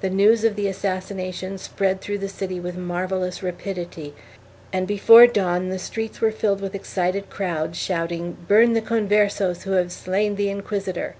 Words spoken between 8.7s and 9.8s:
the Converses who